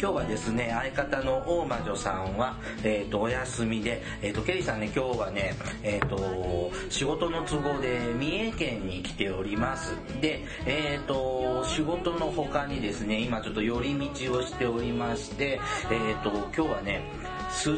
[0.00, 9.94] 今日はですね相方の大魔女さんは、えー、とお休みで、えー、とケリーさんね今日はね、えー、と仕事の都合で三重県に来ております。
[10.20, 17.02] で、えー、と仕事の他にですね今ちょっと寄り道をしておりまして、えー、と今日はね
[17.58, 17.74] 鈴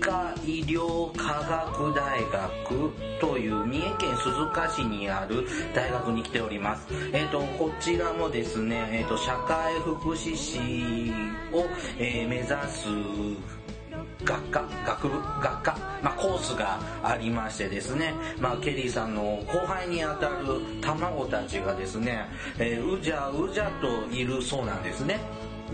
[0.00, 1.40] 鹿医療科
[1.72, 6.86] 学大学という三重県鈴鹿市にある大学に来ております。
[7.14, 10.58] えっ、と、こちらもですね、えっ、と、社会福祉士
[11.56, 11.64] を、
[11.98, 12.88] えー目指す
[14.24, 22.26] 学科、学部、学科、まあ、コースがありましてですね、まあ、ケリーさんの後輩にあたる卵たちがですね、
[22.58, 25.18] えーうじゃうじゃといるそうなんですね。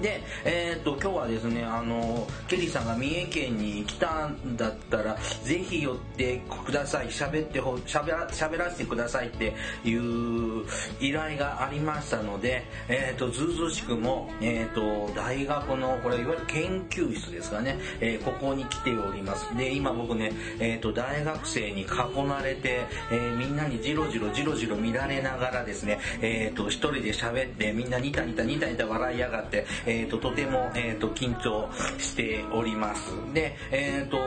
[0.01, 10.65] で、えっ、と、今日はですね、あの、ケリーさんが三重県に来たんだったら、ぜひ寄ってください、喋ってほ、喋ら、喋らせてくださいっていう
[11.01, 19.57] 依頼がありましたので、えっ、と、ずうずうしくも、えっ、と、大学の、これ、いわゆる研究室ですかね、えーここに来ております。
[19.57, 29.67] で、今僕ね、えっ、と、大学生に囲まれて、えーみんなにじろじろじろじろ見られながらですね、えっ、と、一人で喋って、みんなニタニタニタニタ笑いやがって、
[30.07, 33.13] っ、と、とても、えっ、と、緊張しております。
[33.33, 34.19] で、えっ、と、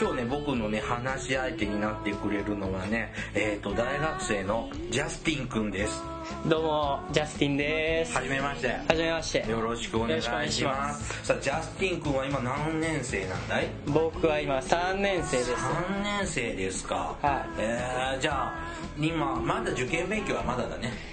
[0.00, 6.02] 今日ね、僕のね、話し相手になってくれるのはね、えっ、と、大学生のジャスティンくんです。
[6.46, 8.14] どうも、ジャスティンです。
[8.16, 8.68] はじめまして。
[8.68, 9.50] はじめまして。
[9.50, 10.70] よろしくお願いしま。
[10.70, 13.68] ますさあ、ジャスティン君は今何年生なんだい？
[13.86, 15.52] 僕は今3年生です。
[15.52, 17.16] 3年生ですか。
[17.20, 18.54] はいえー、じゃあ、
[18.98, 21.12] 今、まだ受験勉強はまだだね。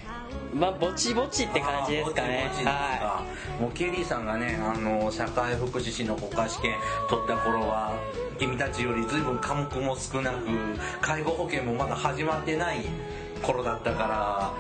[0.54, 2.50] まあ、ぼちぼちって感じですかね。
[2.66, 3.24] は
[3.60, 6.76] もうケリーさんがね、あの、社会福祉士の国家試験
[7.10, 7.94] 取った頃は、
[8.40, 10.38] 君たちより随分科目も少なく、
[11.02, 12.80] 介護保険もまだ始まってない
[13.44, 14.52] 頃だったから、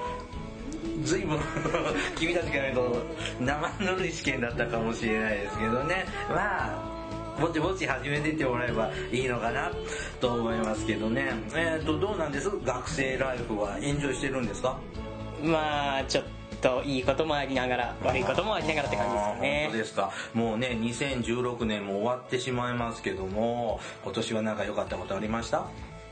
[1.03, 1.39] 随分
[2.19, 2.97] 君たちから言うと
[3.39, 6.05] 生ぬるい試験だったかもしれないですけどね。
[6.29, 9.71] まあ、ぼちぼち始めてってもらえばいいのかな
[10.19, 11.31] と思いますけどね。
[11.55, 12.49] えっ、と、どうなんです？
[12.65, 14.77] 学生ライフはエンジョイしてるんですか？
[14.95, 15.18] い。
[15.43, 16.23] まあ、ちょっ
[16.61, 19.77] といいこともありながら、悪いこともありながらって感じですかあー本ね当。
[19.77, 20.11] ですか。
[20.33, 25.65] もうね、2016年も終わってしまいますけども、今年はなんか良かったことありました？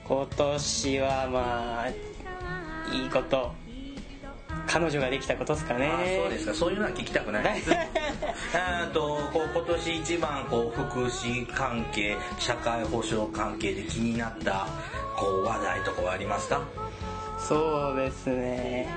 [0.08, 1.90] 今年はまあ、
[2.96, 3.52] いいこと、
[4.66, 6.20] 彼女ができたことですかね。
[6.24, 6.54] そうですか。
[6.54, 7.72] そういうのは聞きたくないです。
[7.76, 14.68] えーと、こう今年一番こう福祉関係、社会保障関係で気になった
[15.18, 16.62] こう話題とかはありますか？
[17.38, 18.88] そうですね。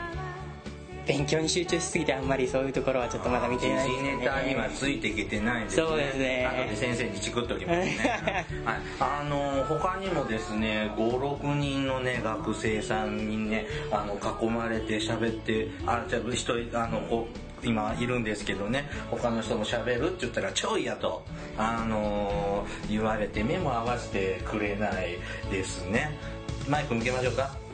[1.06, 4.16] 勉強に集中しすぎてあんまりそういうところはちょっとまだ見てないですね。
[4.16, 5.86] ネタにはついていけてないんですね。
[5.86, 8.46] そうですね後で先生にチクっときますね。
[8.64, 8.76] はい。
[9.00, 21.24] あの、他にもですね、5、6人のね、学生さんにね、あの、囲まれて喋って、あ、じゃあ、一人、あの、こう、今いるんですけどね、他の人も喋るって言ったら、ちょいやと、
[21.58, 25.18] あの言われて目も合わせてくれない
[25.50, 26.10] ですね。
[26.68, 27.69] マイク向けましょうか。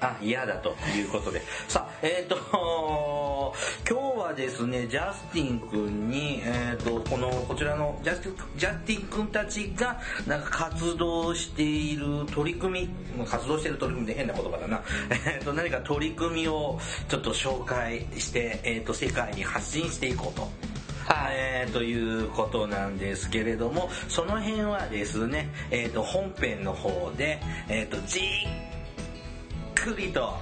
[0.00, 1.42] あ、嫌だということで。
[1.68, 2.36] さあ、えっ、と、
[3.88, 14.82] 今日はですね、ジャスティン君に、えっ、と、この、こちらのジャスティン、ジャスティン君たちが、なんか活動している取り組み、活動している取り組みで変な言葉だな。
[15.26, 20.48] えっ、と、何か取り組みをちょっと紹介して、えっ、と、世界に発信していこうと。
[21.04, 28.79] はいえーということなんですけれども、その辺はですね、えっ、と、本編の方で、えっ、と、じっ
[29.84, 30.38] くりと、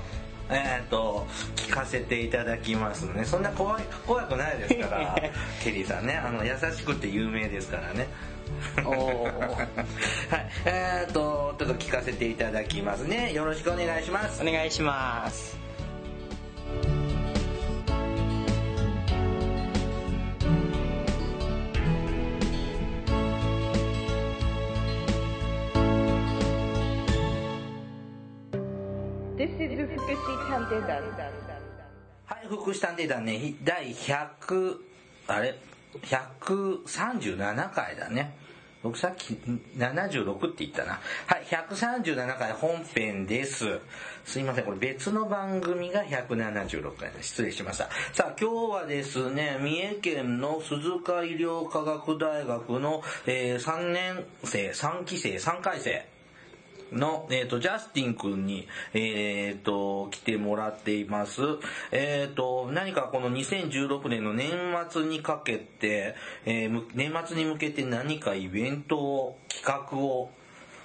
[0.50, 1.26] えっ、と、
[1.56, 3.24] 聞かせていただきますね。
[3.24, 5.16] そんな怖い、怖くないですから、
[5.62, 8.08] ケリーさんね、あの、優しくて有名ですからね。
[8.82, 13.32] はい、えっ、と、ちょっと聞かせていただきますね。
[13.32, 14.50] よろしくお願いしますお。
[14.50, 15.58] 願いします。
[30.48, 31.02] 探偵団。
[32.24, 34.76] はい、福祉探偵団ね、第100、
[35.26, 35.58] あれ
[36.02, 38.34] ?137 回だね。
[38.82, 39.34] 僕さっき
[39.76, 41.00] 76って言ったな。
[41.26, 43.78] はい、137回本編です。
[44.24, 47.22] すいません、これ別の番組が176回で。
[47.22, 47.90] 失礼しました。
[48.14, 56.17] さあ、今日はですね、三重県の鈴鹿医療科学大学の、えー3年生、3期生、3回生。
[56.92, 61.42] の、えっ、と、ジャスティン君に、えっ、と、来てもらっています。
[61.92, 64.50] えっ、と、何かこの2016年の年
[64.90, 66.14] 末にかけて、
[66.44, 70.30] えー年末に向けて何かイベントを、企画を、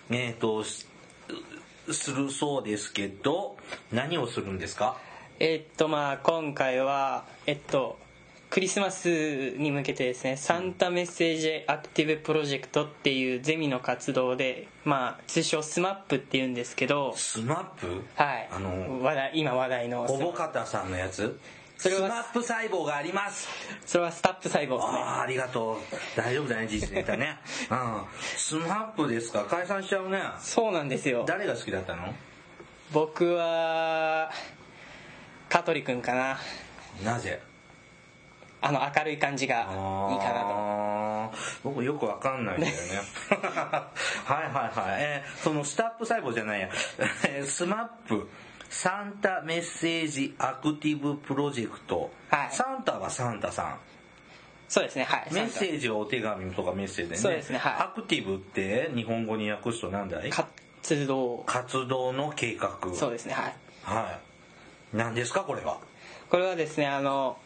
[0.09, 3.57] えっ、と、するそうですけど、
[3.91, 4.97] 何をするんですか？
[5.39, 7.97] えっとまあ今回はえっと
[8.53, 9.09] クリスマス
[9.57, 18.03] に向けてですねサンタメッセージアクティブプロジェクトっていうゼミの活動でまあ通称 SMAP っていうんですけどスマップ？
[18.13, 18.49] はい。
[18.51, 21.39] あの、話題今話題のおぼかたさんのやつ？
[21.79, 23.47] それはスタップ細胞はあります。
[23.87, 24.99] それはスタップ細胞ですね。
[24.99, 25.77] ああ、ありがとう。
[26.15, 27.39] 大丈夫だね、時事ネタね。
[27.71, 28.03] うん。
[28.37, 29.45] スマップですか？
[29.45, 30.21] 解散しちゃうね。
[30.39, 31.23] そうなんですよ。
[31.27, 32.13] 誰が好きだったの？
[32.91, 34.29] 僕は
[35.49, 36.37] 香取君かな。
[37.03, 37.41] なぜ？
[38.65, 39.73] あの明るい感じがいいか
[40.33, 42.79] なと僕よくわかんないんだよね。
[44.25, 45.01] はいはいはい。
[45.01, 46.69] えーそのスタップ細胞じゃないや。
[47.27, 48.29] えースマップ。
[48.69, 52.09] サンタメッセージアクティブプロジェクト。
[52.29, 53.77] はいサンタはサンタさん。
[54.69, 57.21] そうですねはいメッセージはお手紙とかメッセージでね。
[57.21, 60.29] そうですねはいアクティブって日本語に訳すと何だい？
[60.31, 62.71] 活動活動の計画。
[62.95, 64.19] そうですねはいは
[64.93, 64.97] い。
[64.97, 65.77] 何ですかこれは？
[66.31, 67.37] これはですねあの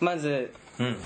[0.00, 0.96] まずうん。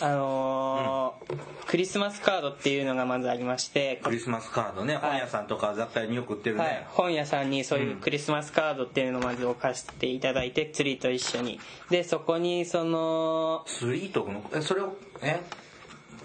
[0.00, 1.36] あのー
[1.66, 6.62] クリスマスカードっていうのがまずありましてクリスマスカードね、本屋さんとか雑貨屋によく売ってるね。
[6.62, 11.58] はい、本屋さんにそういうクリスマスカードっていうのをまず置かせていただいてツリーと一緒に。
[11.90, 15.40] でそこにそのスリートの、え、それを、え？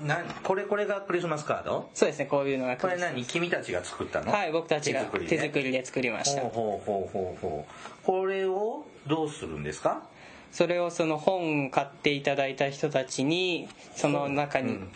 [0.06, 1.90] なこれこれがクリスマスカード？
[1.96, 3.26] そうですねこういうのがこれ何？
[3.26, 4.32] 君たちが作ったの？
[4.32, 6.42] はい僕たちが手作り手作りで作りました。
[6.42, 8.06] ほうほうほうほうほう。
[8.06, 10.04] これをどうするんですか？
[10.52, 14.92] それをその本を買っていただいた人たちにその中に、うん。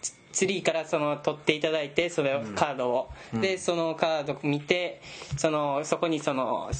[0.00, 3.10] ツツリーからその取っていただいてそれをカードを、
[3.40, 5.00] でそのカードを見て
[5.36, 6.70] そのそこにその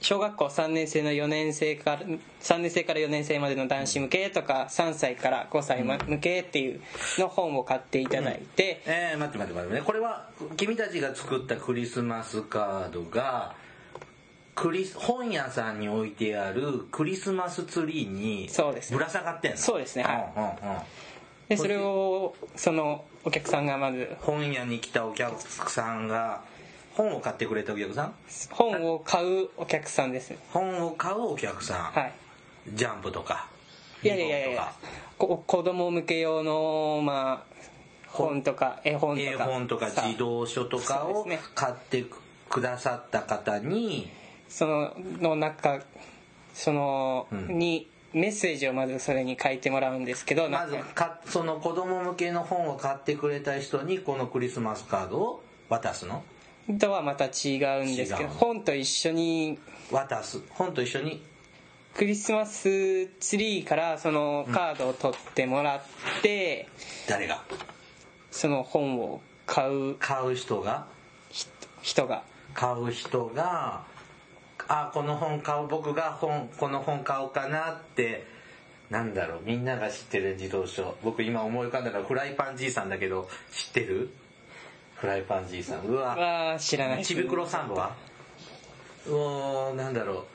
[0.00, 2.02] 小学校3年生の4年生から
[2.40, 6.80] 3年生から4年生までの男子向けとか3歳から5歳向けっていう
[7.18, 9.82] の本を買っていただいて、えー、待って待って待ってね。
[9.82, 13.54] これは君たちが作ったクリスマスカードが、
[14.60, 19.56] クリス本屋さんに置いてあるクリスマスツリーにそうですぶら下がってんの？
[19.56, 20.02] そうですね。
[20.02, 20.32] はい。
[20.36, 20.80] うんうんうん。
[21.48, 26.42] でそれをそのお客さんがまず本屋に来たお客さんが
[26.94, 28.14] 本を買ってくれたお客さん？
[28.50, 30.38] 本を買うお客さんですね。
[30.50, 32.12] 本を買うお客さん、はい。
[32.72, 33.46] ジャンプとか
[34.02, 34.72] いやいやいやいや
[35.16, 37.66] こ子供向け用のまあ
[38.08, 39.30] 本とか絵本とか。
[39.30, 42.04] 絵本とかさ児童書とかを買って
[42.48, 44.10] くださった方に
[44.48, 45.80] そのの中
[46.54, 47.58] その、うん。
[47.58, 50.84] にメッセージをまずそれに書いてもらうんですけどまずか。
[50.94, 56.24] かその子供向けの本を買ってくれた人にこのクリスマスカードを渡すの？
[56.78, 59.58] とはまた違うんですけど本と一緒に。
[59.90, 60.40] 渡す。
[60.50, 61.22] 本と一緒に。
[61.94, 65.82] クリスマスツリーからそのカードを取ってもらっ
[66.22, 66.68] て、
[67.08, 67.42] 誰が？
[68.30, 69.96] その本を買う。
[69.96, 70.86] 買う人が？
[71.30, 71.50] 人
[71.82, 72.22] 人が。
[72.54, 73.82] 買う人が
[74.68, 78.26] あこの本買う僕が本この本買おうかなって
[78.90, 80.96] なんだろうみんなが知ってる自動書。
[81.02, 84.10] 僕今思い浮かんだのはフライパンじいさんだけど知ってる？
[84.96, 85.80] フライパンじいさん。
[85.80, 86.16] うわ。
[86.16, 87.04] は知らない。
[87.04, 87.94] ちびくろサンドは？
[89.06, 90.26] うおーなんだろ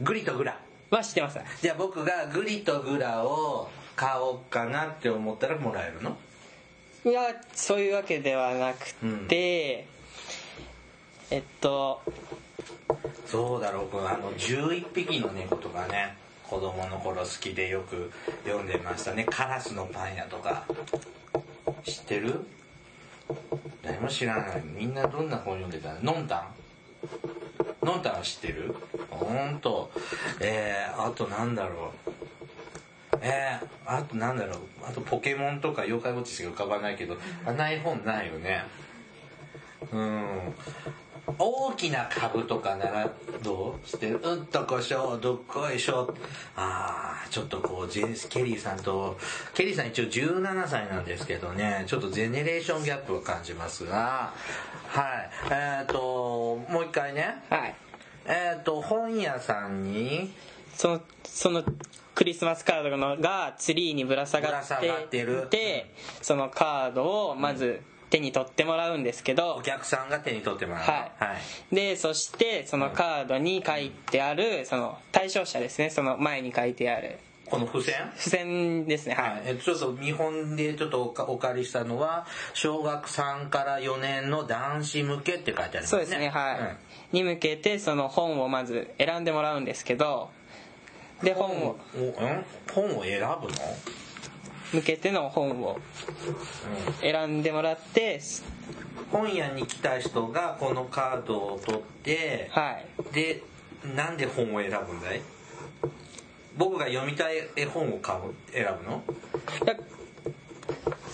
[0.00, 0.04] う。
[0.04, 0.58] グリとグラ。
[0.90, 1.38] は知ってます。
[1.62, 6.16] じゃあ僕がグリとグラを買おうかなって思ったらもらえるの？
[7.04, 8.92] いやそういうわけではなく
[9.28, 9.86] て、
[11.30, 12.02] えっと
[13.26, 16.16] そうだろうあの11匹の猫とかね
[16.50, 18.10] 子供の頃好きでよく
[18.44, 19.24] 読んでましたね。
[19.30, 20.64] カラスのパン屋とか。
[21.84, 22.40] 知ってる？
[23.84, 24.62] 誰も知らない。
[24.64, 25.94] みんなどんな本読んでた？
[26.02, 27.86] のんたん？
[27.86, 28.74] のんたんは知ってる？
[29.10, 29.92] ほんと。
[30.40, 32.10] えー、あとなんだろう。
[33.22, 34.58] えー、あとなんだろう。
[34.84, 38.64] あとポケモンとか妖怪ウォッチしか浮かばないけどあな絵本ないよね。
[39.92, 40.54] うん。
[41.38, 43.10] 大きな株とかなら
[43.42, 44.20] どうしてる？
[44.22, 46.14] うんとこしょどっこいしょ。
[46.56, 49.18] ああちょっとこうジェケリーさんと
[49.54, 51.84] ケリーさん一応17歳なんですけどね。
[51.86, 54.32] ちょっとゼネレーションギャップを感じますが。
[54.88, 55.30] はい。
[55.50, 57.42] えっ、ともう一回ね。
[57.48, 57.74] はい。
[58.26, 60.32] えっ、と本屋さんに
[60.74, 61.64] そのその
[62.14, 64.66] クリスマスカードのがツリーにぶら下がっっ
[65.08, 65.48] ててる。
[65.50, 67.80] でそのカードをまず
[68.10, 71.12] 手に取ってもらうんですけどお客さんが手に取ってもらうはい。
[71.18, 71.34] は
[71.70, 71.74] い。
[71.74, 75.90] でそしてそのカードに書いてあるその対象者ですね。
[75.90, 77.18] その前に書いてある。
[77.46, 77.94] この付箋？
[78.16, 79.14] 付箋ですね。
[79.14, 85.88] はい、はい、えちょっと見本でちょっとお借りしたのは小学3から4年の男子向けって書いてありますね。
[85.88, 86.28] そうですね。
[86.28, 86.54] は
[87.12, 90.30] い、に向けてその本をまず選んでもらうんですけど
[91.22, 91.76] でうん本を
[92.72, 93.54] 本を選ぶの、
[94.72, 95.78] 向けての本を
[97.00, 98.20] 選んでもらって
[99.10, 102.86] 本屋に来た人がこのカードを取って、はい。
[103.12, 103.42] で
[103.96, 105.20] なんで本を選ぶんだい？
[106.56, 108.52] 僕が読みたい絵本を買う？
[108.52, 109.02] 選ぶの？
[109.64, 109.74] だ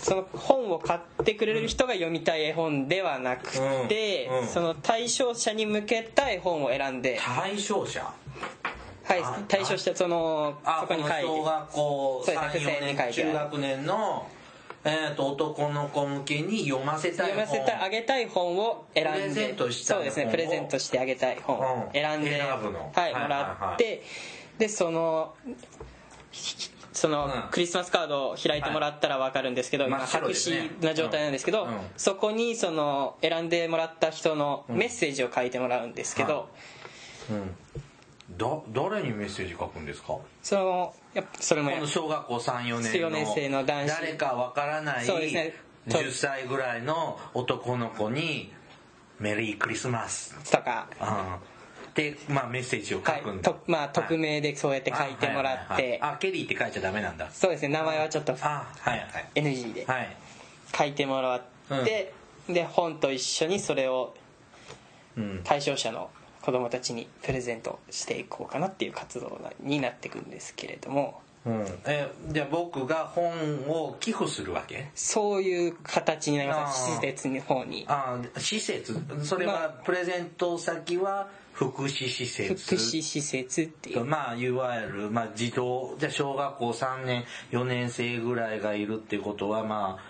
[0.03, 3.53] その本を買ってくれる人が読みたい絵本ではなく
[3.89, 4.47] て、うんうん。
[4.47, 8.13] その対象者に向けた絵本を選んで、対象者？
[9.07, 11.23] はいあ、対象者そのあそこに書いて。
[11.23, 14.27] 小学校そうですね付箋に書い34年中学年の、
[14.85, 19.21] えー、と男の子向けに読ませたい読ませてあげたい本を選んで。
[19.21, 21.57] プレゼントしたいそうですねプレゼントしてあげたい本。
[21.57, 21.93] をうん。
[21.93, 22.93] 選んで、選ぶの。
[22.95, 24.03] はい、はいもらって。
[24.59, 25.35] でその
[26.93, 27.51] そのうん。
[27.53, 29.93] クリスマスカードを開いてもらったら分かるんですけど、はい。
[29.93, 31.71] 今白紙な状態なんですけど、うん。
[31.71, 36.47] うんそこにその選んでもらった人のメッセージを書いてもらうんですけど、は
[37.31, 37.55] うん、
[38.33, 40.17] だ誰にメッセージ書くんですか？
[40.43, 43.89] そのやっぱそれもこの小学校34年4年生の男子。
[43.89, 45.55] 誰かわからないそうですね。
[45.87, 48.53] 10歳ぐらいの男の子に
[49.21, 50.35] 「メリークリスマス。
[50.51, 51.39] とか」うん。
[51.95, 55.83] で、まあ、メッセージを書はいくんだ、とまあ匿名でそうやって書いてもらっはいはいはい。
[55.83, 57.31] てあケリーって書いちゃダメなんだ。
[57.31, 57.69] そうですね。
[57.69, 59.09] 名前はちょっとあはいはい。
[59.37, 60.17] NG ではい。
[60.77, 61.43] 書いてもらっ
[61.85, 62.13] て、
[62.49, 64.15] で本と一緒にそれを
[65.17, 65.41] うん。
[65.45, 66.11] 対象者の
[66.47, 74.91] 子供たちにプレゼントしていこうかなっていう活動になっていくんですけれどもうん、えじゃあ僕が本を寄付するわけ？
[74.97, 76.91] そういう形になります。
[76.97, 77.85] 施設の方に。
[77.87, 78.97] あ施設？
[79.23, 82.55] それまはプレゼント先は福祉施設？
[82.55, 84.05] 福祉施設っていう。
[84.05, 90.03] まあいわゆる、まあ、児童じゃあ小学校3年4年生ぐらいがいるってことはまあ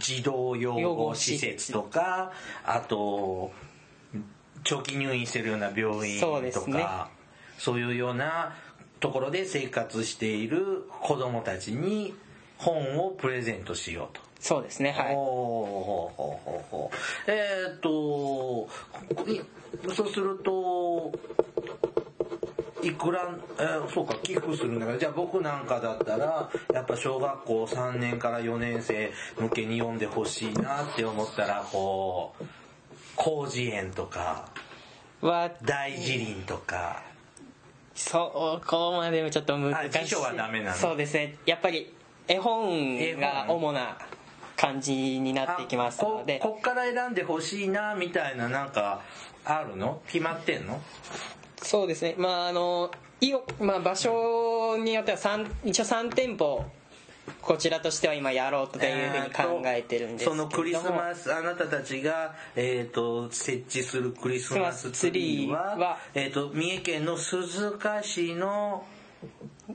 [0.00, 2.32] 児童養護施設とか
[2.64, 3.52] あと
[4.64, 7.10] 長期入院してるような病院とか
[7.58, 8.54] そういうような
[9.00, 12.14] ところで生活している子供たちに
[12.58, 14.20] 本をプレゼントしようと。
[14.38, 15.14] そうですねはい。
[15.14, 18.68] ほうほうほうほうえーっと
[19.30, 19.40] い
[19.94, 21.12] そうすると
[22.82, 32.44] いくら、えーそうか寄付するんだからじゃあ僕なんかだったらやっぱ小学校3年から4年生向けに読んでほしいなって思ったらこう
[33.22, 34.48] 広辞苑とか
[35.20, 37.02] は大辞林とか。
[37.94, 39.98] そうこまでもちょっと難しい。
[39.98, 40.76] あ辞書はダメなの？
[40.76, 41.36] そうですね。
[41.44, 41.92] やっぱり
[42.26, 43.98] 絵本が主な
[44.56, 46.40] 感じになっていきますので。
[46.42, 49.02] あここっから選んでほしいなみたいななんか
[49.44, 50.00] あるの？
[50.06, 50.80] 決まってんの？
[51.62, 52.14] そうですね。
[52.16, 56.64] まああのいおまあ、場所によっては三一応3店舗
[57.42, 68.84] こちらとしては今やろうというふうに考えてるんですそのクリスマスあなたたちが、えー、と設置するクリスマスツリーはーはえー、と三重県の鈴鹿市の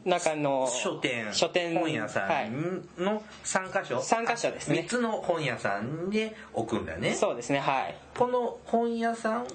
[0.04, 1.34] 中の書店。
[1.34, 4.02] 書店本屋さはいんの3カ所？
[4.02, 4.80] 三箇所ですね。
[4.88, 7.14] 3つの本屋さんで置くんだよね。
[7.14, 7.96] そうですねはい。
[8.18, 9.48] この本屋さん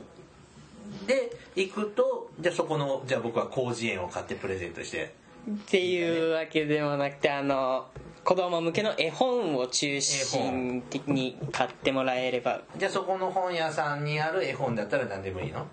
[1.07, 5.14] で行くとじゃあそこのじゃあ僕は広辞苑を買ってプレゼントして
[5.49, 7.87] っていうわけでもなくてあの
[8.25, 12.61] 子供向けの絵本を中心的に買ってもらえれば。
[12.76, 15.66] じゃあそこの本屋さんにある絵本だったら何でもいいの？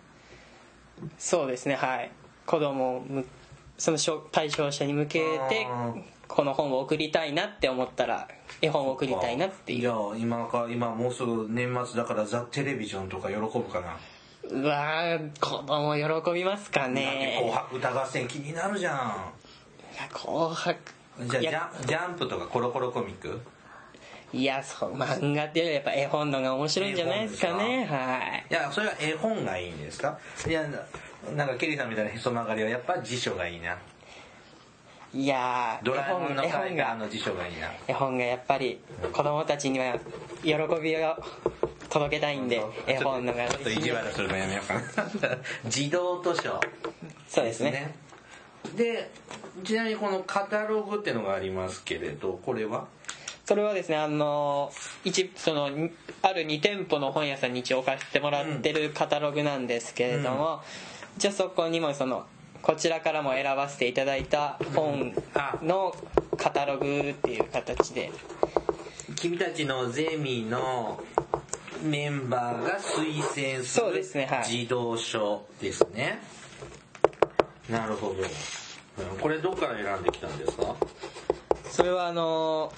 [1.18, 2.12] そうですねはい。
[2.46, 3.04] 子供
[3.78, 5.20] その小対象者に向け
[5.50, 5.68] て
[6.28, 8.28] この本を送りたいなって思ったら
[8.62, 9.82] 絵本を送りたいなっていう。
[9.82, 13.98] じゃあ今か今もうすぐ年末だからザ・テレビジョンとか喜ぶかな、
[14.50, 17.36] うわー子供喜びますかね。
[17.38, 19.32] 紅白歌合戦気になるじゃ
[20.12, 20.80] 紅白。
[21.24, 23.40] んじゃあジャンジャンプとかコロコロコミック？
[24.34, 27.86] いやそう漫画っていうよりやっぱ絵本のが面白いんじゃないですかね。
[27.86, 28.46] はい。
[28.50, 30.20] いやそれは絵本がいいんですか？
[30.48, 30.64] いや
[31.36, 33.78] なんかケリーさんみたいなへそ曲がりはやっぱ辞書がいいな。
[35.14, 37.72] いやードラえもんの絵本海岸の辞書がいいな。
[37.88, 38.80] 絵本がやっぱり
[39.14, 39.98] 子供たちには
[40.44, 40.52] 喜
[40.82, 41.16] びを
[41.90, 44.82] 届けたいんで絵本のがちょっと意地悪するのやめようかな。
[45.66, 46.60] 児童図書。
[47.30, 47.96] そうですね
[48.76, 49.10] で
[49.64, 52.88] ちなみにこのカタログっていうのがありますけれどこれは？
[53.46, 54.72] それはですねあの
[55.06, 60.62] 一そのにある2店舗の本屋さんに一応置かせてもらってるカタログなんですけれども、
[61.18, 62.26] じゃあそこにもその
[62.62, 65.14] こちらからも選ばせていただいた本
[65.64, 65.96] の
[66.38, 68.12] カタログっていう形で。
[69.16, 71.02] 君たちのゼミの
[71.82, 73.22] メンバーが推
[73.54, 74.40] 薦すそうですねはい。
[74.40, 76.20] る児童書ですね
[77.70, 78.14] なるほど。
[78.14, 78.16] う
[79.16, 80.76] んこれどっから選んできたんですか、
[81.70, 82.74] それはあの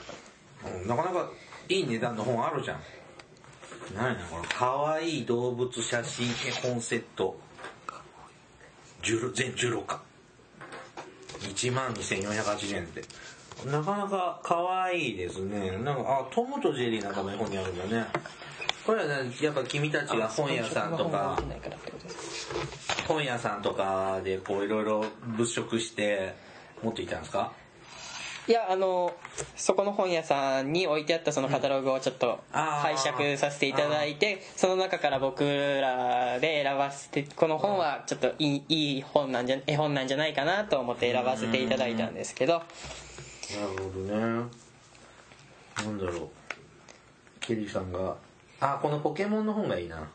[0.65, 1.29] うんなかなか
[1.69, 2.79] いい値段の本あるじゃん。
[3.95, 4.47] 何やこれ。
[4.47, 7.39] かわいい動物写真絵本セット。
[9.01, 10.01] 10全16巻
[11.39, 13.01] 1万2480円で
[13.65, 15.71] なかなかかわいいですね。
[15.77, 18.05] なんかあトムとジェリーなんかの絵本にあるんだね
[18.89, 21.39] これはねやっぱ君たちが本屋さんとか
[23.07, 24.19] 本屋さんとか？
[24.23, 26.33] でこういろいろ物色して
[26.81, 27.51] 持っていたんですか？
[28.47, 29.13] いやあの
[29.55, 42.53] そこの本屋さんに置いてあったそのカタログをちょっと拝借させていただいてその中から僕らで選ばせてこの本はちょっといいいい本なんじゃ絵本なんじゃないかなと思って選ばせていただいたんですけど。
[42.53, 42.63] なる
[43.83, 44.49] ほどね。
[45.77, 46.29] なんだろう。
[47.39, 48.15] ケリーさんが
[48.61, 50.07] あこのポケモンの本がいいな。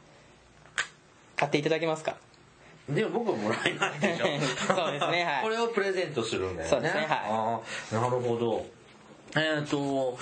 [1.36, 2.16] 買っていただけますか？
[2.88, 4.26] でも僕はもらえないでしょ。
[4.74, 5.42] そうですねはい。
[5.42, 6.70] これをプレゼントするんだよね。
[6.70, 7.08] そうですねはい。
[7.28, 7.60] あ
[7.92, 8.66] あなるほど。
[9.36, 10.16] えっ、と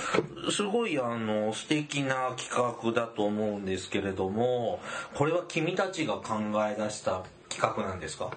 [0.50, 4.80] すごいあの素敵な企画だと思うんですけれども
[5.14, 6.36] これは君たちが考
[6.66, 8.30] え出した企画なんですか？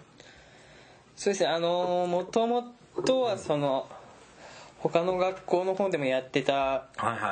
[1.15, 2.73] そうですねあのもとも
[3.05, 3.87] とはその
[4.79, 6.75] 他の学校の方でもやってた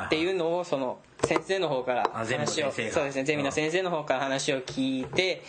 [0.06, 5.42] っていうのをその先生の方から話をそうですねゼミの先生の方から話を聞いて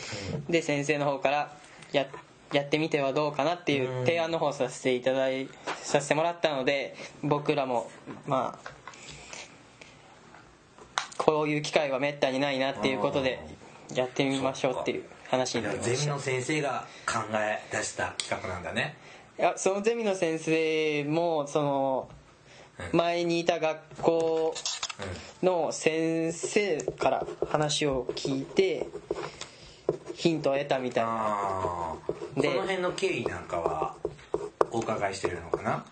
[0.50, 1.52] で先生の方から
[1.92, 2.06] や
[2.54, 7.90] やってみてはどうかなっていう提案の方をさせていただいさせてもらったので僕らも
[8.28, 8.70] まあ
[11.18, 13.40] こういう機会はめったにないなっていうことで
[13.94, 15.96] やってみましょうっていう話になりました。
[15.96, 18.96] ゼミの先生が考え出した企画なんだね
[19.38, 22.10] いやそのゼミの先生もその
[22.92, 22.98] うん。
[22.98, 24.54] 前にいた学校
[25.42, 28.88] の先生から話を聞いて
[30.14, 31.10] ヒントを得たみたいな。
[31.12, 31.96] ああ
[32.36, 33.96] そでの辺の経緯なんかは
[34.72, 35.86] お伺いしてるのかな？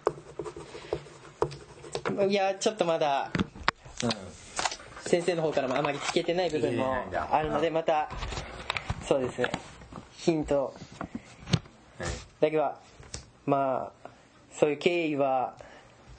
[2.25, 3.31] いやちょっとまだ
[4.03, 4.09] うん
[5.09, 6.95] 先生の方からもあまり聞けてない部分も
[7.31, 8.09] あるのでまた
[9.07, 9.51] そうですね。
[10.17, 10.73] ヒント。
[12.41, 12.77] だけは
[13.45, 14.09] まあ
[14.51, 15.55] そういう経緯は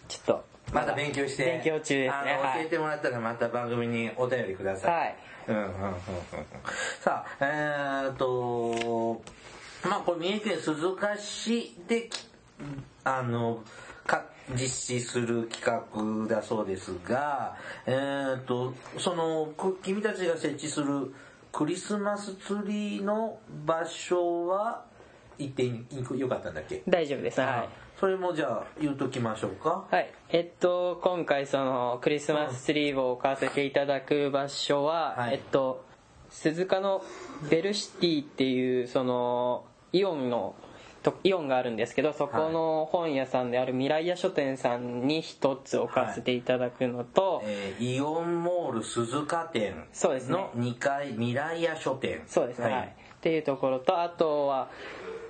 [0.08, 2.38] ちょっとまだ勉強して勉強中ですね。
[2.54, 4.92] 教えてもらったらまた番組にお便りください。
[4.92, 5.16] はい。
[5.48, 5.96] うんうんうんうん
[7.00, 9.22] さあえー、っと
[9.86, 12.26] まあこれ三重県鈴鹿市でき
[13.04, 13.62] あの
[14.06, 17.56] か実施する企画だそうですが
[17.86, 21.12] えー、っとそのく君たちが設置する
[21.52, 24.84] クリスマスツリーの場所は
[25.38, 26.82] 行ってよかったんだっけ？
[26.88, 27.40] 大丈夫です。
[27.40, 27.68] はい。
[27.98, 29.86] それもじゃあ言うときましょうか？
[29.90, 35.34] はい、えっと今回そのクリスマスツリーを置かせていただく場所は、はい。
[35.34, 35.84] えっと
[36.30, 37.02] 鈴鹿の
[37.48, 40.56] ベルシティっていうそのイオンの
[41.04, 50.32] とイオンがあるんですけどそこの本屋さんである未来屋書店さんに一つ置かせていただくのと、えーイオンモール鈴鹿店そうですね。
[50.32, 52.22] の2階未来屋書店。
[52.26, 52.86] そうですね、はい。
[52.86, 54.70] っていうところとあとは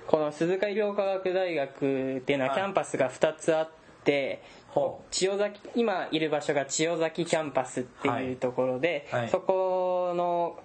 [0.07, 2.59] この鈴鹿医療科学大学っていうのははい。
[2.59, 3.69] キャンパスが2つあっ
[4.03, 9.21] て、ほ千代崎今いる場所が千代崎キャンパスっていうところで、はい。
[9.21, 10.59] はいそこの、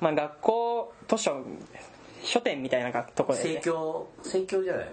[0.00, 1.44] まあ、学校図書
[2.22, 3.60] 書店みたいなところでね。
[3.62, 4.92] 況盛況じゃないの？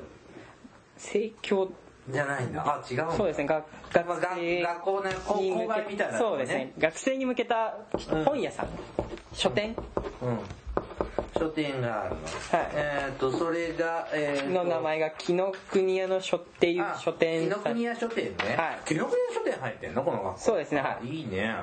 [0.97, 1.71] 生協？
[2.09, 3.45] じゃないんだあ違うそうですね。
[3.45, 6.73] 学まあが学校ねこうに向け郊外みたいなとこそうですね。
[6.79, 7.77] 学生に向けた
[8.25, 8.67] 本屋さん、
[9.33, 9.75] 書店？
[10.21, 10.39] うん
[11.41, 12.69] 書店があるの、はい。
[12.75, 17.41] えっ、とそれが、えーとの名前が紀ノ国屋の書っていうあ書店。
[17.43, 18.79] 紀ノ国屋書店ね、はい。
[18.85, 20.03] 紀ノ国屋書店入ってんの？
[20.03, 20.39] この学校。
[20.39, 21.07] そうですねはい。
[21.07, 21.55] いいね。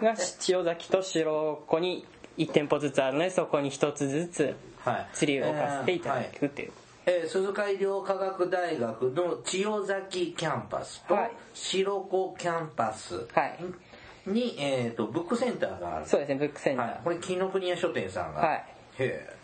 [0.00, 2.06] が千代崎と白子に
[2.38, 5.06] 1店舗ずつあるのでそこに1つずつはい。
[5.12, 6.72] ツリーを置かせていただくっていう、
[7.04, 11.30] えー鈴鹿医療科学大学の千代崎キャンパスとはい。
[11.52, 13.58] 白子キャンパスはい。
[14.26, 16.06] に、えー、とブックセンターがある。
[16.06, 18.64] そうですねブックセンター、はい、これ紀ノ国屋書店さんが、はい
[18.98, 19.38] へえ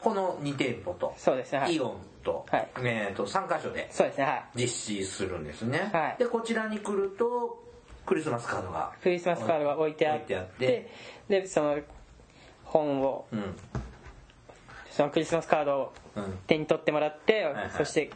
[0.00, 1.74] この2店舗とそうですねはい。
[1.74, 2.68] イオンと,、はい。
[2.82, 4.44] えー、と3カ所でそうですねはい。
[4.54, 6.16] 実施するんですね、はい。
[6.18, 7.62] でこちらに来ると
[8.04, 10.90] クリスマスカードがクリスマスカードが置いてあって
[11.28, 11.78] でその
[12.64, 13.56] 本をうん。
[14.90, 16.38] そのクリスマスカードをうん。
[16.46, 18.10] 手に取ってもらって、はいそして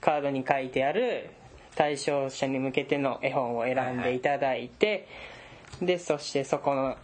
[0.00, 1.30] カードに書いてある
[1.76, 5.06] 対象者に向けての絵本を選んでいただいて、
[5.80, 6.96] でそしてそこの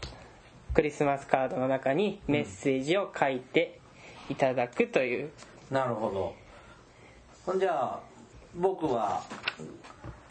[0.79, 3.81] クリスマスカードの中にメッセージを書いて
[4.31, 5.31] いただくという、
[5.73, 6.37] なるほど。
[7.45, 8.01] ほんじゃあ
[8.55, 9.21] 僕は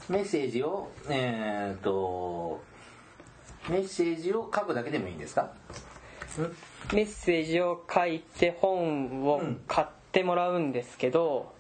[0.08, 2.62] メッセージをえー、っと
[3.68, 5.52] メッセージを書くだけでもいいんですか？
[6.94, 11.54] メッセージを書いて本を買ってもらうんですけど、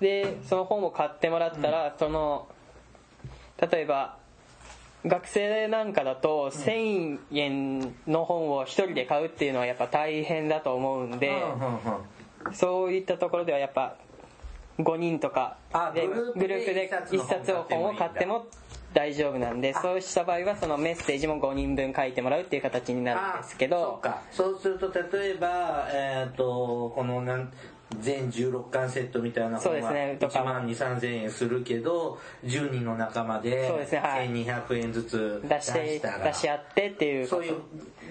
[0.00, 2.48] でその本を買ってもらったら、その
[3.60, 4.16] 例えば
[5.06, 11.42] 学生なんかだと1000円の本を1人で買うっていうのはやっぱ大変だと思うんで、
[12.52, 13.96] そういったところではやっぱ
[14.78, 18.46] 5人とかあでグループでグループで1一冊を本を買っても
[18.92, 27.52] 大丈夫なんでそうした場合はそのメッセージも5人分書いてもらうっていう形になるんですけどそうすると例えばえっ、とこのなん
[28.00, 34.28] 全16巻セットみたいな本はですねとか1万2 3 0 0 0円するけど10人の仲間でそうですねはい。
[34.28, 36.24] 1200円ずつ出してたら。
[36.26, 37.26] 出し合ってっていう。
[37.26, 37.54] そういう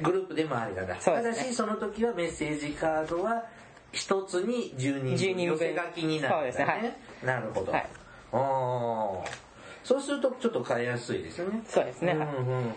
[0.01, 3.43] グループでもありだな、ただしその時はメッセージカードは
[3.91, 5.43] 一つに10人10人分。
[5.45, 6.39] 寄せ書きになるね。
[6.39, 7.25] そうですねはい。
[7.25, 7.87] なるほど、はい。
[8.31, 9.44] あー
[9.85, 11.61] そうするとちょっと買いやすいですよね。
[11.67, 12.13] そうですね。
[12.13, 12.71] うんうんうんうんうんうん。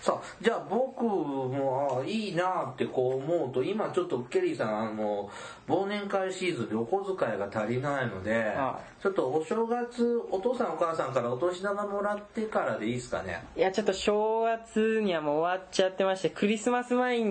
[0.00, 5.28] さあじゃあ僕もあいいなってこう思うと今ちょっとケリーさんあの
[5.66, 13.42] 忘年会シーズンでお小遣いが足りないのではちょっとお正月お父さんお母さんからお年玉もらってからでいいですかね。
[13.56, 17.24] いやちょっと正月にはもう終わっちゃってましてクリスマス前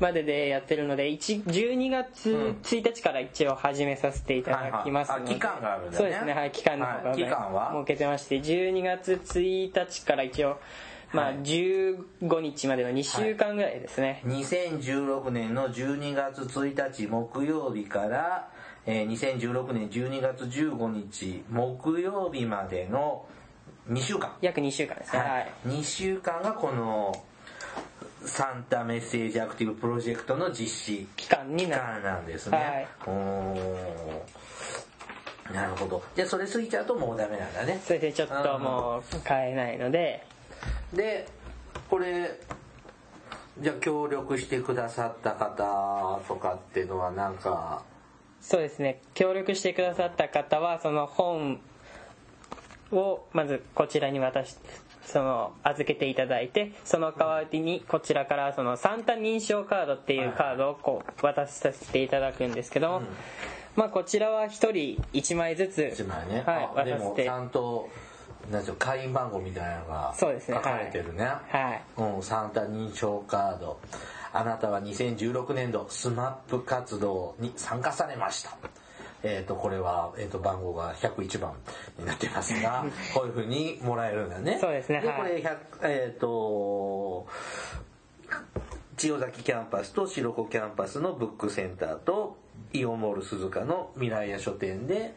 [0.00, 5.12] まででやってるので1 12月1日から一応始めさせていただきます。
[5.12, 5.34] ので、はいはい。
[5.34, 5.96] あ期間があるんだね。
[5.96, 7.72] そうですねはい期間の方が、はい期間は？
[7.72, 10.58] 設けてまして12月1日から一応
[11.12, 11.36] まあはい。
[11.36, 18.50] 15日までの2週間ぐらいですね、2016年の12月1日木曜日から、
[18.86, 23.24] えー2016年12月15日木曜日までの
[23.88, 24.32] 2週間。
[24.40, 25.18] 約2週間ですね。
[25.20, 27.14] はい、2週間がこの
[28.26, 34.22] サンタメッセージアクティブプロジェクトの実施期間に期な間なんですね、おー。
[35.54, 36.02] なるほど。
[36.16, 37.80] じゃあそれ過ぎちゃうともうダメなんだね。
[37.84, 40.26] それでちょっともう買えないので。
[40.92, 41.28] で
[41.88, 42.40] これ
[43.60, 47.82] じゃあ協力してくださった方とかっていうのはなんか？
[48.40, 49.00] そうですね。
[49.14, 51.60] 協力してくださった方はその本
[52.92, 54.56] をまずこちらに渡し
[55.06, 63.02] その預けていただいてその代わりにこちらからそのサンタ認証カードっていうカードをこう渡させていただくんですけども、
[63.76, 66.98] まあこちらは1人1枚ずつ1枚ね、はい、渡して。
[66.98, 67.88] もちゃんと
[68.50, 71.24] なんていうの会員番号みたいなのが書かれてるね。
[71.24, 71.82] はい。
[71.96, 73.78] うん、サンタ認証カード。
[74.36, 78.50] あなたは2016年度スマップ活動に参加されました
[79.26, 81.52] えっ、とこれは、えー、と番号が101番
[81.98, 82.84] になってますが
[83.14, 84.58] こういうふうにもらえるんだね。
[84.60, 85.16] そうですねではい。
[85.18, 87.26] これ100えっ、と
[88.96, 92.38] 千代崎キャンパスと白子キャンパスのブックセンターと
[92.72, 95.14] イオンモール鈴鹿の未来屋書店で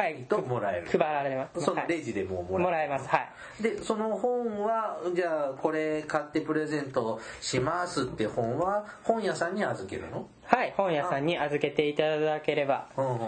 [0.00, 0.24] はい。
[0.28, 0.86] ともらえる。
[0.86, 1.60] 配られます。
[1.60, 3.08] そのレジでもうもらえます。
[3.08, 3.18] は
[3.58, 3.62] い。
[3.62, 10.28] でその本はじゃあこれ買ってプレゼントしますって本は本屋さんに預けるの？
[10.44, 10.72] はい。
[10.76, 13.18] 本屋さんに預けていただければうんうん。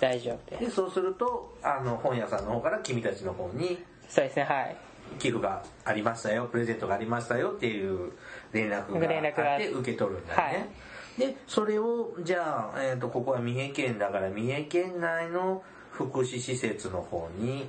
[0.00, 0.64] 大丈夫です。
[0.64, 4.42] でそうするとあの本屋さんの方から君たちの方にそうですね。
[4.42, 4.76] はい。
[5.18, 8.12] 寄付がありましたよプレゼントがありましたよっていう
[8.52, 10.70] 連絡があって受け取るんだね、
[11.18, 15.62] でそれをじゃあ、えー、とここは三重県だから三重県内の
[15.92, 17.68] 福祉施設の方に。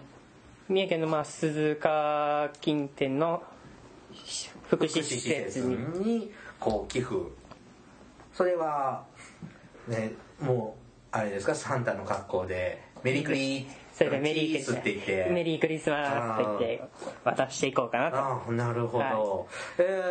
[0.70, 3.44] 三重県のまあ鈴鹿近辺の
[4.70, 5.76] 福祉施設に。
[6.00, 7.16] にこう寄付。
[8.34, 9.04] それは
[9.88, 11.54] ねもうあれですか？
[11.54, 12.82] サンタの格好で。
[13.04, 14.78] メリークリそれでメリークリスマス。
[14.78, 16.90] スって言ってメリークリスマスって言って
[17.26, 18.18] 渡していこうかなと。
[18.18, 19.46] ああなるほど、は
[19.78, 20.02] え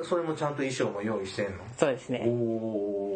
[0.00, 1.64] ーそれもちゃんと衣装も用意してんの？
[1.64, 2.22] おそうですね。
[2.24, 3.15] おー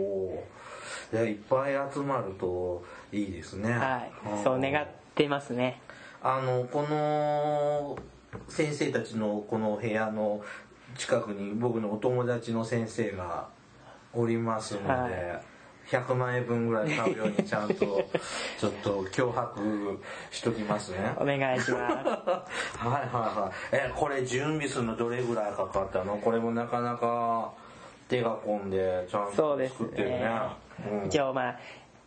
[1.12, 3.72] いやいっぱい集まるといいですね。
[3.72, 4.12] はい。
[4.36, 4.44] うん。
[4.44, 5.80] そう願ってますね。
[6.22, 7.98] あのこの
[8.48, 10.40] 先生たちのこの部屋の
[10.96, 13.48] 近くに僕のお友達の先生が
[14.12, 15.42] おりますので、はい。
[15.90, 17.74] 100万円分ぐらい買うようにちゃんと
[18.60, 21.12] ちょっと脅迫しときますね。
[21.16, 23.52] お願いしま はいはいはい。
[23.72, 26.16] えこれ準備するのどれぐらいかかったの？
[26.18, 27.50] これもなかなか
[28.08, 30.30] 手が込んでちゃんと作ってるね
[31.06, 31.58] 一応まあ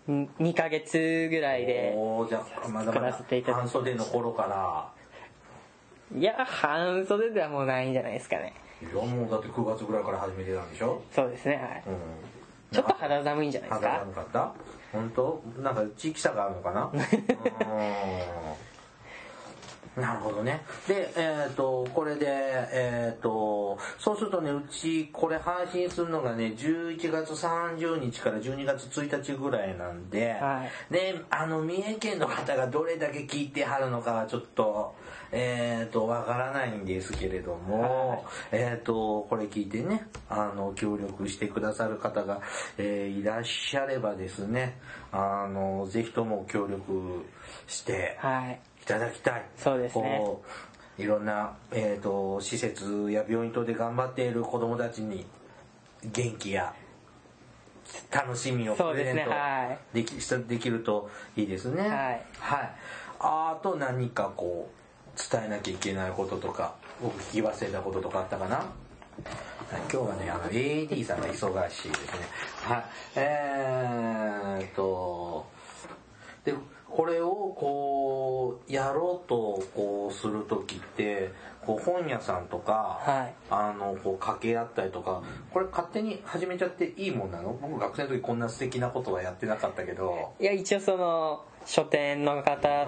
[0.07, 1.95] 2ヶ月ぐらいで
[2.85, 4.89] 作らだせていただき半袖の頃から。
[6.15, 8.53] いや半袖ではもうないんじゃないですかね。
[8.81, 11.01] いやもうだって9月ぐらいから始めてたんでしょ？
[11.11, 11.83] そうですねはい。
[11.87, 11.95] うん。
[12.71, 14.53] ちょっと肌寒いんじゃないです肌か寒かった？
[14.91, 15.41] 本当？
[15.61, 16.91] なんか地域差があるのかな？
[16.93, 16.95] う
[19.95, 20.61] なるほどね。
[20.87, 34.95] で、えっ、と、これで、えっ、と、そうするとね、うち、これ配信するのがね、11月30日から12月1日ぐらいなんで、はね、あの、三重県の方がどれだけ聞いてはるのかはちょっと、
[35.31, 38.19] えっ、と、わからないんですけれども、はい。
[38.51, 42.41] えっ、と、これ聞いてね、あの、協力してくださる方が、
[42.77, 44.77] えーいらっしゃればですね、
[45.11, 47.25] あの、ぜひとも協力
[47.67, 49.45] して、はいいただきたい。
[49.57, 50.21] そうですね
[50.97, 55.25] いろんな、えー、と施設や病院等で頑張っている子どもたちに
[56.05, 56.71] 元気や
[58.11, 60.13] 楽しみをプレゼントはいでき,、
[60.47, 61.81] できるといいですね。
[61.81, 61.89] はい
[62.37, 62.71] はい、
[63.19, 68.57] あと何かこう伝えなきゃいけないこととか僕聞き忘れたこととかあったかな？
[68.57, 68.65] はい
[69.81, 72.09] 今日はね、あの、AD さんが忙しいですね。
[72.63, 72.83] はい。
[73.15, 75.47] えーっと、
[76.43, 76.53] で、
[76.95, 81.31] これをこう、やろうとこうするときって、
[81.65, 87.57] こう本屋さんとか、はいあの、こう掛け合ったりとか、これ勝手に始めちゃっていいもんなの？
[87.61, 90.33] 僕学生の時こんな素敵なことはやってなかったけど。
[90.39, 92.85] いや一応その書店の方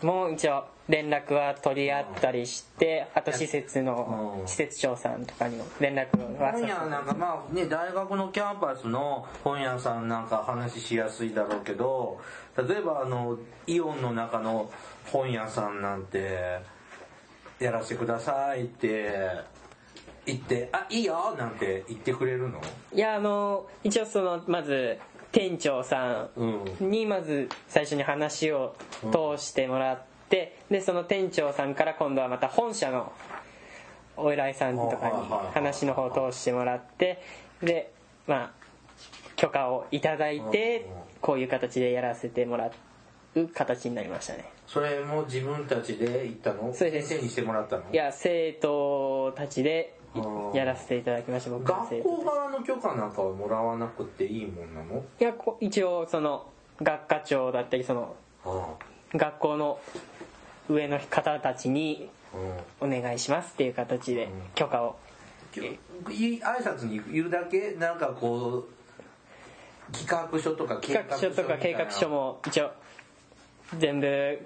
[0.00, 4.48] とも一応連絡は取り合ったりしてあと施設のうん。
[4.48, 12.18] 施設長さんとかにも連絡は本屋なんかまあね大学のキャンパスの本屋さんなんか話しやすいだろうけど
[12.56, 14.70] 例えばあのイオンの中の
[15.12, 16.58] 本屋さんなんて
[17.60, 19.30] やらせてくださいって
[20.24, 22.60] 言って「あいいよ」なんて言ってくれるの？
[22.94, 24.98] いやあの一応そのまず
[25.32, 26.90] 店長さうんん。
[26.90, 28.74] にまず最初に話を
[29.12, 33.12] 通してもらってでその店長さんから今度はまた本社の
[34.16, 35.14] お偉いさんとかに
[35.54, 37.22] 話の方を通してもらって
[37.62, 37.92] で
[38.26, 38.50] まあ
[39.36, 40.86] 許可をいただいて
[41.20, 42.70] こういう形でやらせてもら
[43.36, 44.50] う形になりましたね。
[44.66, 46.74] それも自分たちで行ったの？
[46.74, 47.84] 先生にしてもらったの？
[47.92, 49.96] いや生徒たちで
[50.52, 55.04] やらせていただきました僕学徒校側の許可なんかはもらわなくていいもんなの？
[55.20, 56.50] いやこ一応その
[56.82, 58.74] 学科長だったりそのあ
[59.14, 59.78] 学校の
[60.68, 62.08] 上の方たちに
[62.80, 64.96] お願いしますっていう形で許可を。
[66.10, 72.70] いい挨拶にいるだけなんかこう企画書とか計企画書とか計画書も一応
[73.78, 74.38] 全部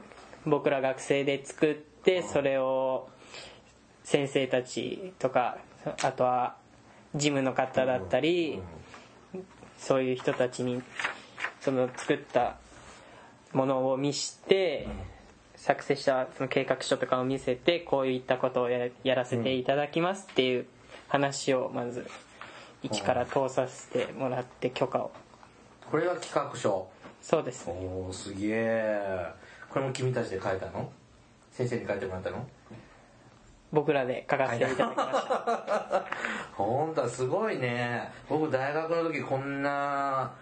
[0.47, 3.09] 僕ら学生で作ってそれを
[4.05, 5.59] 先生たちとか
[6.03, 6.57] あとは
[7.15, 8.61] 事務の方だったり
[9.79, 10.83] そういう人たちに
[11.61, 12.57] その作った
[13.53, 14.89] ものを見して
[15.62, 20.66] 作成したその計画書とかを見せてこういったことをややらせていただきますっていう
[21.07, 22.05] 話をまず
[22.83, 25.12] 一から通させてもらって許可を。
[25.88, 26.88] これが企画書。
[27.20, 27.70] そうです。
[27.70, 29.27] おおすげえ
[29.70, 30.90] これも君たちで書いたの？
[31.53, 32.44] 先生に書いてもらったの？
[33.70, 36.05] 僕らで書かせていただきました
[36.61, 38.11] 本当はすごいね。
[38.29, 40.33] 僕大学の時こんな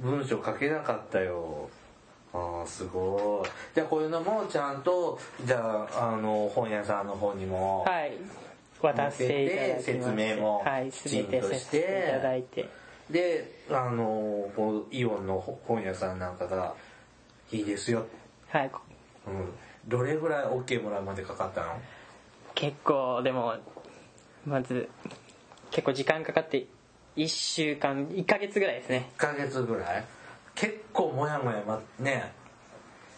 [0.00, 1.70] 文章書けなかったよ
[2.34, 3.48] ああすごい。
[3.74, 8.12] じゃあこういうのもちゃんとじゃああの本屋さんの方にも、はい。
[8.80, 12.68] 渡してい説明もはいきちんとして全てさせていただいて。
[13.10, 16.74] であのこうイオンの本屋さんなんかが
[17.52, 18.06] 「いいですよ」
[18.48, 18.70] はい。
[19.26, 19.52] うん、
[19.86, 21.66] どれぐらい OK もらうまでかかったの？
[22.54, 23.54] 結構でも
[24.46, 24.88] まず
[25.70, 26.66] 結構時間かかって
[27.16, 29.10] 1週間1ヶ月ぐらいですね。
[29.16, 30.04] 1ヶ月ぐらい？
[30.54, 32.32] 結構もやもやまね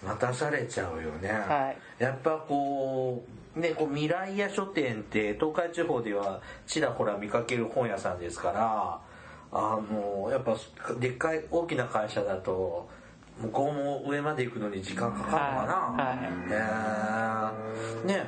[0.04, 2.02] 待たされちゃうよね、はい。
[2.02, 3.24] やっぱこ
[3.56, 8.98] うねこう未来屋書店って東海地方ではちらほら見かける本屋さんですから
[9.50, 10.56] あのやっぱ
[11.00, 12.88] でっかい大きな会社だと
[13.40, 16.18] 向こうも上まで行くのに時間かかるのかな、はい。
[16.50, 16.54] へ
[18.04, 18.26] えね。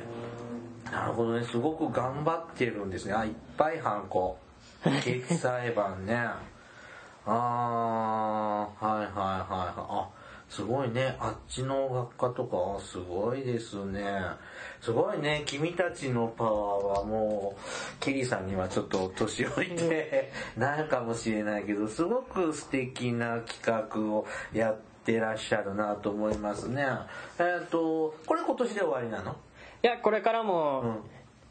[0.91, 1.45] なるほどね。
[1.45, 3.13] すごく頑張ってるんですね。
[3.13, 4.37] あいっぱいハンコ。
[5.03, 6.27] 決裁版ね
[7.27, 9.87] ああはいはいはいはい。
[9.89, 10.09] あ
[10.49, 11.17] すごいね。
[11.19, 14.05] あっちの学科とかすごいですね。
[14.79, 15.43] すごいね。
[15.45, 17.61] 君たちのパワーはもう
[17.99, 26.85] ケリーさんにはちょっと年老いてないかもしれないけどすごく素敵な企画をやってらっしゃるなと思いますね。
[27.39, 29.35] えっ、とこれ今年で終わりなの？
[29.83, 30.47] いやこれからうん。
[30.47, 31.01] も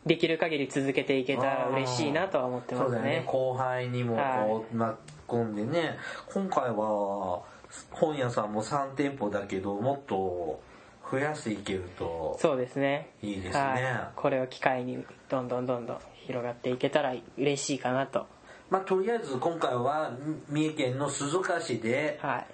[0.06, 3.00] できる限り続けていけたら嬉しいなとは思ってますね。
[3.02, 3.24] ね。
[3.26, 7.42] 後輩にもこう巻き込んでね今回は
[7.90, 10.60] 本屋さんも3店舗だけどもっと
[11.10, 18.26] 増やしていけるとそうですねいいですねはいこれを機会にどんどんどんどん広がっていけたら嬉しいかなと
[18.70, 20.12] まあとりあえず今回は
[20.48, 22.46] 三重県の鈴鹿市ではい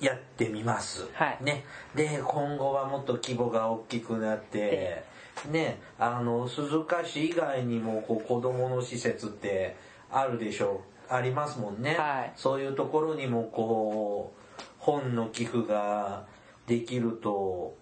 [0.00, 1.08] やってみます。
[1.14, 1.64] はいね。
[1.94, 5.04] で、今後はもっと規模が大きくなって、
[5.50, 9.76] ね、あの、鈴鹿市以外にもこう子供の施設って
[10.10, 10.93] あるでしょう。
[11.08, 11.96] ありますもんね。
[11.96, 12.32] はい。
[12.36, 16.24] そういうところにもこう、本の寄付が
[16.66, 17.74] できると、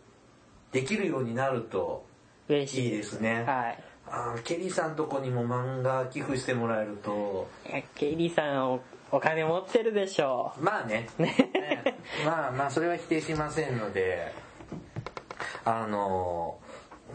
[0.73, 2.05] できるようになると
[2.49, 2.91] いい嬉しい。
[2.91, 3.45] でですすね。
[3.45, 3.85] はい。
[4.09, 7.49] あーケリーさんとこにも漫画寄付してもらえると、
[7.95, 8.81] ケイリーさんお
[9.11, 11.09] お金持ってるでしょまあね。
[11.19, 11.35] う ね。
[11.55, 11.95] ええ
[12.27, 14.33] まあまあそれは否定しませんので。
[15.65, 16.59] あの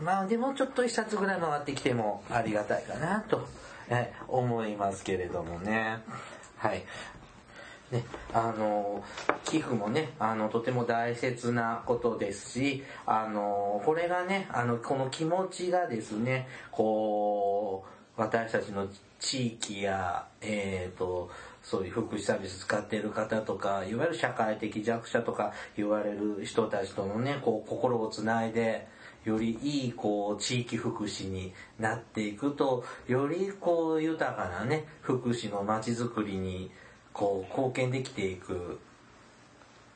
[0.01, 3.66] まあでもちょっと一冊ぐらい回ってきてもありがたいかなと、え
[4.27, 5.99] 思いますけれどもね。
[6.57, 6.83] はい。
[7.91, 9.01] ね、あの
[9.45, 17.85] 寄付もねあのとても大切なことですしあのこれがねあのこの気持ちがですねこ
[18.17, 21.29] う私たちの地域やえっ、と
[21.63, 28.87] そういう福祉サービス使っている方とかいわゆる社会的弱者とか言われる人たちとのねこう心をつないで
[29.29, 36.71] よりいいこう地域福祉になっていくとよりこう豊かなね福祉の街づくりに
[37.13, 38.79] こう貢献できていく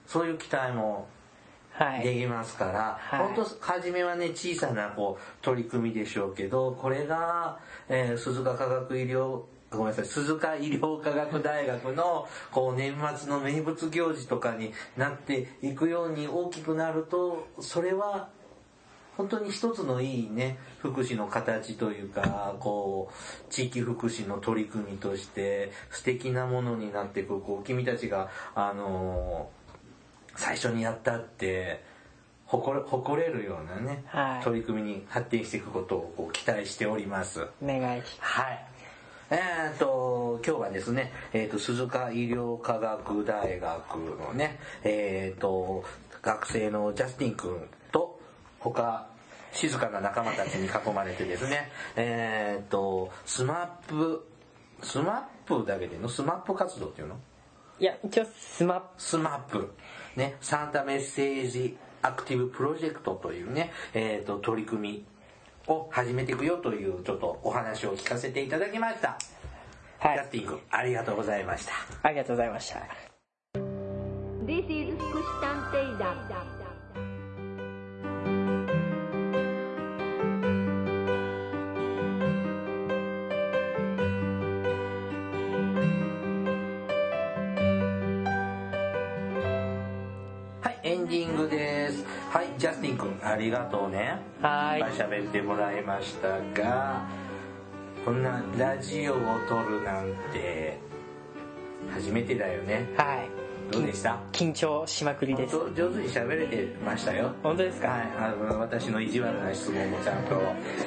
[0.08, 1.08] そういう期待も
[1.74, 2.04] はい。
[2.04, 3.28] できますから、はい。
[3.34, 18.30] 本当初めはね小さなこう取り組みでしょうけどこれが、えー鈴鹿科学医療ごめんなさい鈴鹿医療科学大学のこう年末の名物行事とかになっていくように大きくなるとそれは
[19.22, 29.50] 本当に一つのいいね福祉の形というかこう地域福祉の取り組みとして素敵なものになっていくこう君たちがあの
[30.36, 31.84] 最初にやったって
[32.48, 37.48] 誇れ誇れるようなね、はい取り組みに発展していくことをこう期待しております。
[37.62, 38.66] お願いしはい。
[39.30, 45.86] えー、と、今日はですね、えー、と、鈴鹿医療科学大学のね、えー、と、
[46.22, 48.20] 学生のジャスティン君と、
[48.60, 49.11] 他、
[49.54, 54.28] 静かな仲間たちに囲まれてですね、えー、と、スマップ、
[54.82, 56.10] スマップだけでの？
[56.10, 57.20] スマップ活動っていうの？
[57.80, 59.74] いや一応スマッスマップ、
[60.16, 65.06] ね、サンタメッセージアクティブプロジェクトというね、えー、と取り組み
[65.68, 69.18] を始めていくよというちょっとお話を聞かせていただきました。
[70.00, 71.74] はいジャスティン君、ありがとうございました。
[72.02, 72.80] ありがとうございました
[74.46, 76.61] This is 福祉探偵団。
[93.32, 94.20] ありがとうね。
[94.42, 96.28] はいいっぱい喋ってもらいました
[96.62, 97.02] が、
[98.06, 99.18] こんなラジオを
[99.48, 100.78] 撮るなんて、
[101.94, 102.90] 初めてだよね。
[102.98, 103.30] はい
[103.72, 104.18] どうでした？
[104.34, 107.32] 緊張しまくりです上手に喋れてましたよ。
[107.42, 107.88] 本当ですか？
[107.88, 110.36] はい、あの私の意地悪な質問もちゃんと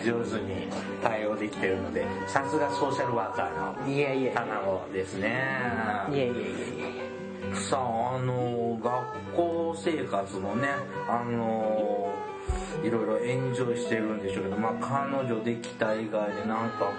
[0.05, 0.69] 上手に
[1.03, 5.31] 対応できてるので、さすがソーシャルワーカーのいやい卵ですね。
[6.11, 6.39] いやいやいやい
[7.51, 10.69] やさあ、あの、学校生活もね、
[11.09, 12.13] あの、
[12.83, 16.93] いろいろエンジョイしてるんでしょうけど、まあ彼女できた以外でなんかこ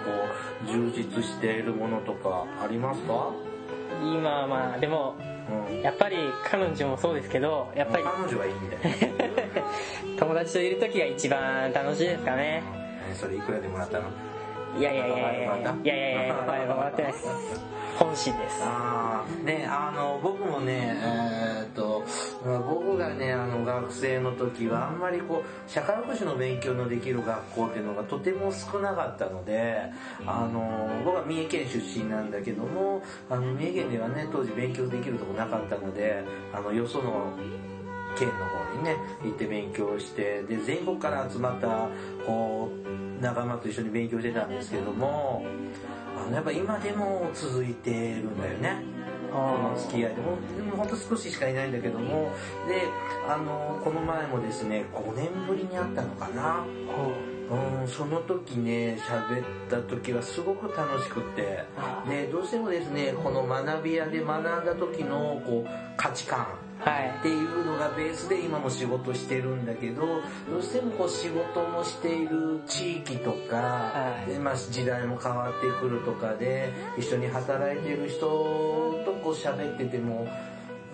[0.64, 3.30] う、充実しているものとかありますか？
[4.02, 5.16] 今はまあでも
[5.68, 5.80] うん。
[5.80, 8.80] やっぱり彼女もそうですけどやっぱり彼女はいいんだよ。
[10.18, 12.62] 友達といる時が一番楽しいですかね
[13.10, 14.04] えそれいくらでもらったの
[14.78, 15.76] いやいやいやいやいや。
[15.82, 16.76] いやいやいやいやいやいやいやいや
[18.60, 22.04] あやあや僕もねえい、っと
[22.44, 29.90] 僕がねいや学生の時はあんまりこう社会福祉の勉強のできる学校っていうのがとても少なかったので
[30.26, 37.32] あの僕は三重県出身なんだけどもあの三重県ではね当時勉強できるとこなかったのであのよその
[38.16, 41.88] 県の方にね行って勉強してで全国から集まった
[42.26, 45.44] こう仲間と一緒に勉強してたんですけども
[46.18, 48.96] あのやっぱ今でも続いてるんだよね。
[49.32, 52.30] この付き合いでもでもほんと少ししかいないんだけども
[52.66, 52.88] で
[53.28, 56.64] あのこの前もですね5年ぶりに会ったのかな。
[57.48, 61.64] うん、その時ね喋った時はすごく楽しくって
[62.08, 66.65] でどうしてもですねこの学び屋で学んだ時のこう価値観はい
[67.18, 70.06] っていうのがベースで今も仕事してるんだけど
[70.50, 74.30] どうしてもこう仕事もしている地域とか、はい。
[74.30, 78.20] でまあ、時代も変わってくるとかで一緒に働いてる人
[79.04, 80.28] とこう喋ってても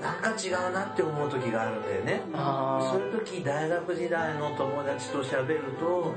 [0.01, 2.23] なんか違うなって思う時があるんだよね。
[2.35, 6.15] あそういう時大学時代の友達と喋ると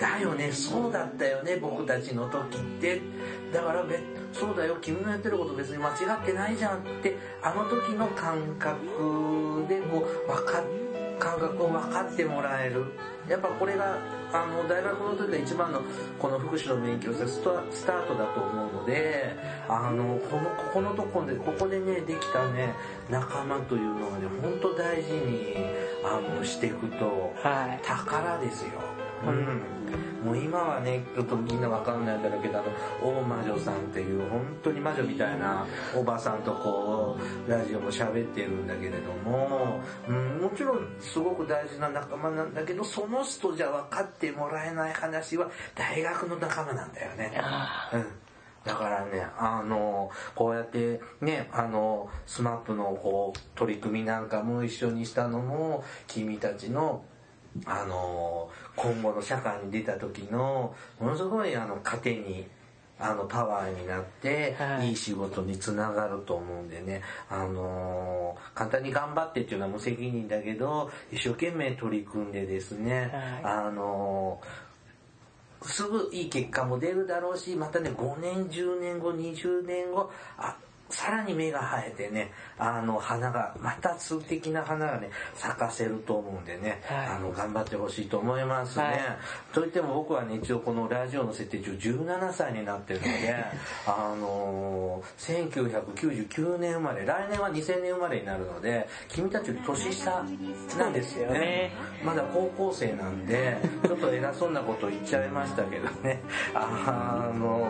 [0.00, 0.50] だよね。
[0.50, 1.56] そうだったよね。
[1.56, 3.00] 僕たちの時って。
[3.52, 4.00] だからべ
[4.32, 4.76] そうだよ。
[4.80, 5.92] 君のやってること別に間違
[6.22, 7.16] ってないじゃんって。
[7.42, 10.62] あの時の感覚でこう分か
[11.18, 12.86] 感覚を分かってもらえる。
[13.28, 13.98] やっぱこれが
[14.32, 15.82] あの大学の時が一番の
[16.18, 19.36] この福祉の勉強スタスタートだと思うので
[19.68, 22.74] あのこのここのとこでここでねできたね
[23.08, 25.54] 仲間というのはね本当大事に
[26.04, 27.80] あのしていくとはい。
[27.84, 28.70] 宝ですよ。
[29.26, 29.79] うん、
[30.24, 35.66] もう今はねちょっとみんなわかんないんだろうけどあの大魔女さんっていう本当に魔女みたいな
[35.96, 37.16] おばさんとこ
[37.46, 47.32] うラジオも喋ってるんだけれども、うん、もちろんすごく大事な仲間なんだけどその人じゃ分かってもらえない話は大学の仲間なんだよね。
[47.36, 48.04] あうん。
[48.64, 57.02] だからね、あの、こうやってね、あの、スマップのこう、取り組みなんかも一緒にしたのも、君たちの、
[57.66, 62.46] あの、今後の社会に出た時の、ものすごいあの、糧に、
[62.98, 64.90] あの、パワーになって、はい。
[64.90, 74.40] いい仕事につながると思うんでね、あの簡単に頑張ってっていうのは無責任だけど、一生懸命取り組んでですね、はあの
[75.62, 80.56] すぐいい結果も出るだろうし、またね、5年、10年後、20年後、あ、
[80.90, 88.84] さらに芽が生えてね、あの、花が、また素敵な花がね、咲かせると思うんでね、はいあの、頑張ってほしいと思いますね。
[88.84, 88.94] はい
[89.52, 93.34] といっても僕はね、一応このラジオの設定中17歳になってるので、
[93.86, 100.24] あのー、1999年生まれ、来年は2000年生まれになるので、君たちより年下
[100.78, 101.72] なんですよねね。
[102.04, 106.22] まだ高校生なんで、ちょっと偉そうなこと言っちゃいましたけどね。
[106.54, 107.66] あの、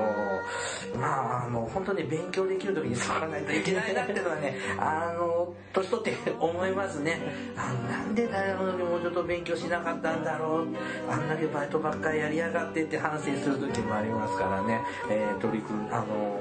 [0.98, 7.20] まあ、あの、本当に勉強できる時に触らないといけないなっていうのはね、あの、年取って思いますね。
[7.56, 10.66] あなんで大学の時もうちょっと勉強しなかったんだろう。
[11.10, 14.80] あんだけバイトばっかりやりやがってって反省する時もありますからね。
[15.10, 16.40] えー取り組み、あの、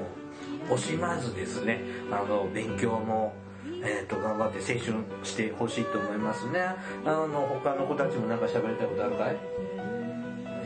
[0.70, 3.34] 惜しまずですね、あの、勉強も、
[3.82, 9.38] えー、と頑張って青春してほしいと思いますねあの他の子たちもなんか喋りたいことあるかい？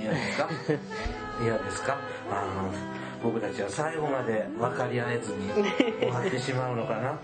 [0.01, 0.49] 嫌ですか？
[1.43, 1.97] 嫌ですか？
[2.31, 2.71] あの
[3.23, 5.49] 僕たちは最後まで分かり合えずに
[6.01, 7.09] 終わってしまうのかな。
[7.09, 7.19] はい。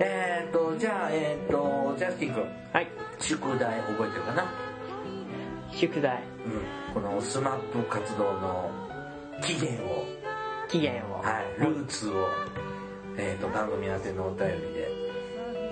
[0.00, 2.44] えーとじゃあえーとジャスティン君。
[2.72, 2.88] はい。
[3.20, 4.52] 宿題覚えてるかな？
[5.72, 6.22] 宿題。
[6.46, 8.70] うん、このスマップ活動の
[9.42, 10.06] 起源を、
[10.68, 11.20] 期限を。
[11.22, 12.26] はい、ルーツを、
[13.16, 14.88] えー、と番組宛てのお便りで。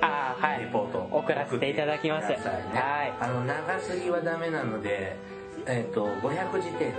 [0.02, 0.60] ああはい。
[0.60, 0.98] レポート。
[0.98, 2.28] を送らせていただきます。
[2.28, 2.36] ね。
[2.36, 3.14] はい。
[3.20, 5.16] あの長すぎはダメなので、
[5.66, 6.92] えー、と500字程度で、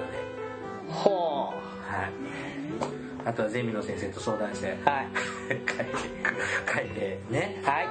[0.89, 1.53] ほ
[1.87, 2.11] はい、
[3.27, 5.07] あとはゼミの先生と相談してうはい。
[5.49, 5.65] 書いて
[6.73, 7.61] 書いてね。
[7.61, 7.87] はい。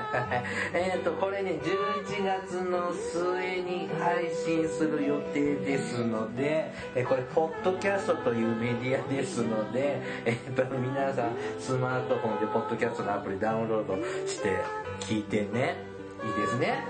[0.73, 13.95] えっとこれね11月の末に配信する予定ですのでえこれポッドキャストというメディアですので えっと皆さんスマートフォンでポッドキャストのアプリダウンロード
[14.27, 14.57] して
[15.01, 15.77] 聞いてね。
[16.25, 16.83] いいですね。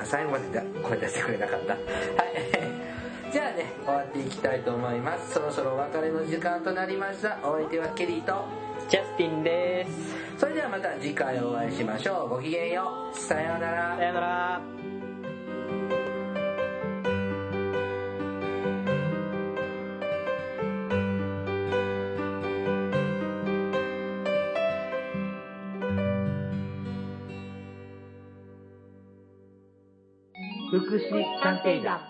[0.00, 1.74] あ最後までだ声出してくれなかった。
[1.74, 2.89] はい
[3.32, 5.34] じゃあね終わっていきたいと思います。
[5.34, 7.38] そろそろお別れの時間となりました。
[7.44, 8.44] お相手はケリーと。
[8.88, 10.16] ジャスティンです。
[10.36, 12.28] それではまた次回お会いしましょう。
[12.28, 13.16] ごきげんよう。
[13.16, 13.96] さようなら。
[13.96, 14.60] さよなら。
[30.72, 32.09] 福祉探偵団